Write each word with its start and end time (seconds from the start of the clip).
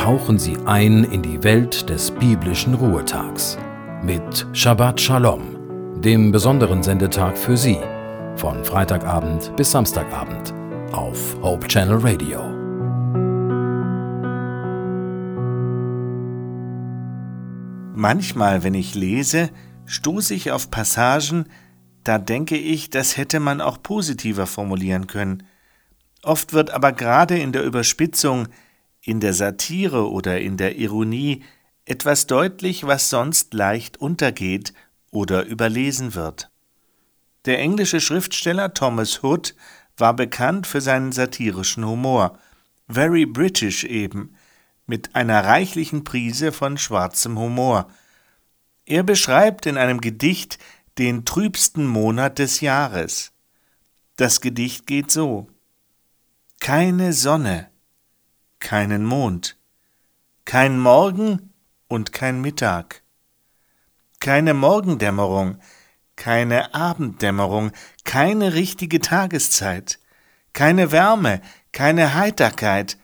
tauchen 0.00 0.38
Sie 0.38 0.56
ein 0.64 1.04
in 1.04 1.20
die 1.20 1.44
Welt 1.44 1.90
des 1.90 2.10
biblischen 2.10 2.72
Ruhetags 2.72 3.58
mit 4.02 4.46
Shabbat 4.54 4.98
Shalom, 4.98 6.00
dem 6.00 6.32
besonderen 6.32 6.82
Sendetag 6.82 7.36
für 7.36 7.54
Sie, 7.54 7.78
von 8.34 8.64
Freitagabend 8.64 9.54
bis 9.56 9.72
Samstagabend 9.72 10.54
auf 10.92 11.36
Hope 11.42 11.68
Channel 11.68 11.98
Radio. 11.98 12.40
Manchmal, 17.94 18.64
wenn 18.64 18.72
ich 18.72 18.94
lese, 18.94 19.50
stoße 19.84 20.32
ich 20.32 20.50
auf 20.50 20.70
Passagen, 20.70 21.44
da 22.04 22.16
denke 22.16 22.56
ich, 22.56 22.88
das 22.88 23.18
hätte 23.18 23.38
man 23.38 23.60
auch 23.60 23.82
positiver 23.82 24.46
formulieren 24.46 25.08
können. 25.08 25.42
Oft 26.22 26.54
wird 26.54 26.70
aber 26.70 26.92
gerade 26.92 27.38
in 27.38 27.52
der 27.52 27.64
Überspitzung, 27.64 28.48
in 29.02 29.20
der 29.20 29.34
Satire 29.34 30.10
oder 30.10 30.40
in 30.40 30.56
der 30.56 30.76
Ironie 30.76 31.42
etwas 31.84 32.26
deutlich, 32.26 32.86
was 32.86 33.10
sonst 33.10 33.54
leicht 33.54 33.96
untergeht 33.96 34.72
oder 35.10 35.44
überlesen 35.44 36.14
wird. 36.14 36.50
Der 37.46 37.58
englische 37.58 38.00
Schriftsteller 38.00 38.74
Thomas 38.74 39.22
Hood 39.22 39.54
war 39.96 40.14
bekannt 40.14 40.66
für 40.66 40.80
seinen 40.80 41.12
satirischen 41.12 41.84
Humor, 41.84 42.38
very 42.88 43.26
British 43.26 43.84
eben, 43.84 44.34
mit 44.86 45.14
einer 45.14 45.44
reichlichen 45.44 46.04
Prise 46.04 46.52
von 46.52 46.76
schwarzem 46.76 47.38
Humor. 47.38 47.88
Er 48.84 49.02
beschreibt 49.02 49.66
in 49.66 49.78
einem 49.78 50.00
Gedicht 50.00 50.58
den 50.98 51.24
trübsten 51.24 51.86
Monat 51.86 52.38
des 52.38 52.60
Jahres. 52.60 53.32
Das 54.16 54.40
Gedicht 54.40 54.86
geht 54.86 55.10
so 55.10 55.48
keine 56.60 57.14
Sonne, 57.14 57.69
keinen 58.60 59.04
Mond, 59.04 59.56
kein 60.44 60.78
Morgen 60.78 61.52
und 61.88 62.12
kein 62.12 62.40
Mittag, 62.40 63.02
keine 64.20 64.54
Morgendämmerung, 64.54 65.58
keine 66.16 66.74
Abenddämmerung, 66.74 67.72
keine 68.04 68.54
richtige 68.54 69.00
Tageszeit, 69.00 69.98
keine 70.52 70.92
Wärme, 70.92 71.40
keine 71.72 72.14
Heiterkeit, 72.14 72.98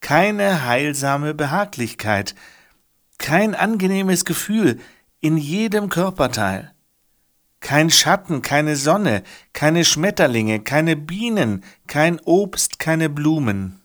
keine 0.00 0.64
heilsame 0.64 1.34
Behaglichkeit, 1.34 2.34
kein 3.18 3.54
angenehmes 3.54 4.24
Gefühl 4.24 4.78
in 5.20 5.36
jedem 5.36 5.88
Körperteil, 5.88 6.72
kein 7.60 7.90
Schatten, 7.90 8.42
keine 8.42 8.76
Sonne, 8.76 9.24
keine 9.52 9.84
Schmetterlinge, 9.84 10.60
keine 10.60 10.94
Bienen, 10.94 11.64
kein 11.88 12.20
Obst, 12.20 12.78
keine 12.78 13.08
Blumen, 13.08 13.80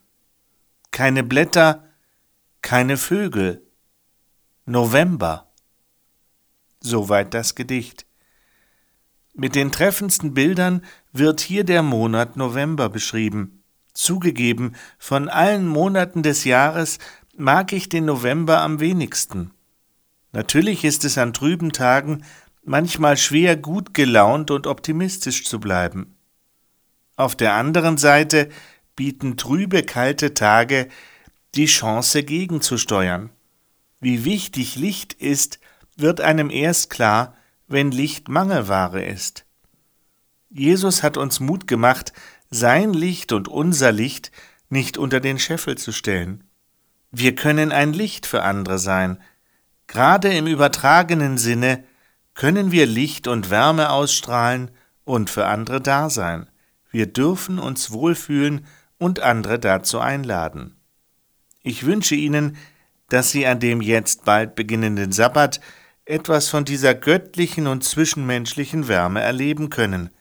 keine 0.91 1.23
Blätter, 1.23 1.87
keine 2.61 2.97
Vögel. 2.97 3.65
November. 4.65 5.51
Soweit 6.81 7.33
das 7.33 7.55
Gedicht. 7.55 8.05
Mit 9.33 9.55
den 9.55 9.71
treffendsten 9.71 10.33
Bildern 10.33 10.83
wird 11.11 11.39
hier 11.39 11.63
der 11.63 11.83
Monat 11.83 12.35
November 12.35 12.89
beschrieben. 12.89 13.63
Zugegeben, 13.93 14.75
von 14.97 15.29
allen 15.29 15.67
Monaten 15.67 16.23
des 16.23 16.43
Jahres 16.43 16.99
mag 17.35 17.73
ich 17.73 17.89
den 17.89 18.05
November 18.05 18.61
am 18.61 18.79
wenigsten. 18.79 19.51
Natürlich 20.33 20.83
ist 20.83 21.03
es 21.05 21.17
an 21.17 21.33
trüben 21.33 21.71
Tagen 21.71 22.23
manchmal 22.63 23.17
schwer 23.17 23.57
gut 23.57 23.93
gelaunt 23.93 24.51
und 24.51 24.67
optimistisch 24.67 25.45
zu 25.45 25.59
bleiben. 25.59 26.15
Auf 27.15 27.35
der 27.35 27.53
anderen 27.53 27.97
Seite 27.97 28.49
bieten 28.95 29.37
trübe, 29.37 29.83
kalte 29.83 30.33
Tage 30.33 30.87
die 31.55 31.65
Chance 31.65 32.23
gegenzusteuern. 32.23 33.29
Wie 33.99 34.25
wichtig 34.25 34.75
Licht 34.75 35.13
ist, 35.13 35.59
wird 35.95 36.21
einem 36.21 36.49
erst 36.49 36.89
klar, 36.89 37.35
wenn 37.67 37.91
Licht 37.91 38.29
Mangelware 38.29 39.03
ist. 39.03 39.45
Jesus 40.49 41.03
hat 41.03 41.17
uns 41.17 41.39
Mut 41.39 41.67
gemacht, 41.67 42.11
sein 42.49 42.93
Licht 42.93 43.31
und 43.31 43.47
unser 43.47 43.91
Licht 43.91 44.31
nicht 44.69 44.97
unter 44.97 45.19
den 45.19 45.39
Scheffel 45.39 45.77
zu 45.77 45.91
stellen. 45.91 46.43
Wir 47.11 47.35
können 47.35 47.71
ein 47.71 47.93
Licht 47.93 48.25
für 48.25 48.43
andere 48.43 48.79
sein. 48.79 49.21
Gerade 49.87 50.33
im 50.33 50.47
übertragenen 50.47 51.37
Sinne 51.37 51.83
können 52.33 52.71
wir 52.71 52.85
Licht 52.85 53.27
und 53.27 53.49
Wärme 53.49 53.89
ausstrahlen 53.89 54.71
und 55.03 55.29
für 55.29 55.45
andere 55.45 55.81
da 55.81 56.09
sein. 56.09 56.49
Wir 56.89 57.05
dürfen 57.05 57.59
uns 57.59 57.91
wohlfühlen 57.91 58.65
und 59.01 59.19
andere 59.19 59.57
dazu 59.57 59.99
einladen. 59.99 60.75
Ich 61.63 61.87
wünsche 61.87 62.13
Ihnen, 62.13 62.55
dass 63.09 63.31
Sie 63.31 63.47
an 63.47 63.59
dem 63.59 63.81
jetzt 63.81 64.25
bald 64.25 64.53
beginnenden 64.53 65.11
Sabbat 65.11 65.59
etwas 66.05 66.49
von 66.49 66.65
dieser 66.65 66.93
göttlichen 66.93 67.65
und 67.65 67.83
zwischenmenschlichen 67.83 68.87
Wärme 68.87 69.21
erleben 69.21 69.71
können. 69.71 70.11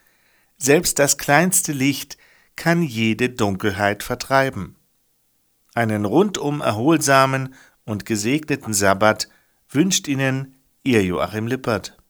Selbst 0.57 0.97
das 0.97 1.19
kleinste 1.19 1.73
Licht 1.73 2.17
kann 2.55 2.81
jede 2.81 3.29
Dunkelheit 3.29 4.01
vertreiben. 4.01 4.75
Einen 5.75 6.05
rundum 6.05 6.61
erholsamen 6.61 7.53
und 7.85 8.07
gesegneten 8.07 8.73
Sabbat 8.73 9.29
wünscht 9.69 10.07
Ihnen 10.07 10.55
Ihr 10.81 11.03
Joachim 11.03 11.45
Lippert. 11.45 12.00